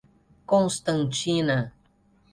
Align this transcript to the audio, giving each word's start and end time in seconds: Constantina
Constantina 0.49 1.69